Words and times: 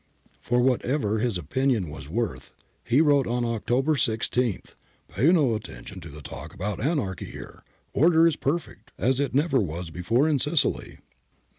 For 0.39 0.59
whatever 0.63 1.19
his 1.19 1.37
opinion 1.37 1.91
was 1.91 2.09
worth, 2.09 2.55
he 2.83 3.01
wrote 3.01 3.27
on 3.27 3.45
October 3.45 3.95
16:' 3.95 4.59
Pay 5.09 5.31
no 5.31 5.53
attention 5.53 6.01
to 6.01 6.09
the 6.09 6.23
talk 6.23 6.55
about 6.55 6.81
anarchy 6.81 7.25
here 7.25 7.63
Order 7.93 8.25
is 8.27 8.35
perfect, 8.35 8.91
as 8.97 9.19
it 9.19 9.35
never 9.35 9.59
was 9.59 9.91
before 9.91 10.27
in 10.27 10.39
Sicily.' 10.39 10.97